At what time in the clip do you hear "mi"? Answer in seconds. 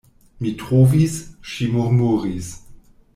0.43-0.53